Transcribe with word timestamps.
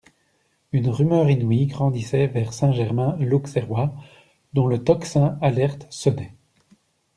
Une 0.71 0.89
rumeur 0.89 1.29
inouïe 1.29 1.67
grandissait 1.67 2.25
vers 2.25 2.53
Saint-Germain-l'Auxerrois, 2.53 3.93
dont 4.51 4.65
le 4.65 4.83
tocsin, 4.83 5.37
alerte, 5.43 5.85
sonnait. 5.91 6.33